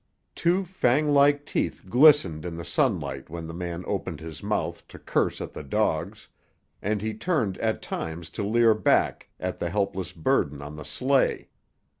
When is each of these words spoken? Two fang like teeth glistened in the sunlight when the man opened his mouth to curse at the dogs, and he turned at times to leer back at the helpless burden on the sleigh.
Two 0.33 0.63
fang 0.65 1.09
like 1.09 1.45
teeth 1.45 1.85
glistened 1.87 2.43
in 2.43 2.55
the 2.55 2.65
sunlight 2.65 3.29
when 3.29 3.45
the 3.45 3.53
man 3.53 3.83
opened 3.85 4.19
his 4.19 4.41
mouth 4.41 4.87
to 4.87 4.97
curse 4.97 5.39
at 5.39 5.53
the 5.53 5.61
dogs, 5.61 6.27
and 6.81 7.03
he 7.03 7.13
turned 7.13 7.59
at 7.59 7.83
times 7.83 8.31
to 8.31 8.41
leer 8.43 8.73
back 8.73 9.29
at 9.39 9.59
the 9.59 9.69
helpless 9.69 10.11
burden 10.11 10.59
on 10.59 10.75
the 10.75 10.85
sleigh. 10.85 11.49